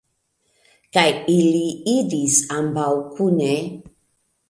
Kaj 0.97 1.03
ili 1.35 1.61
iris 1.99 2.41
ambaŭ 2.59 2.91
kune. 3.15 3.55